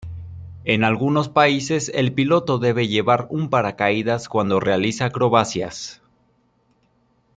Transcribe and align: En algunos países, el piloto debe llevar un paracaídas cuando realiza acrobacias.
En 0.63 0.83
algunos 0.83 1.29
países, 1.29 1.91
el 1.93 2.11
piloto 2.11 2.57
debe 2.57 2.87
llevar 2.87 3.27
un 3.29 3.51
paracaídas 3.51 4.29
cuando 4.29 4.59
realiza 4.59 5.05
acrobacias. 5.05 6.01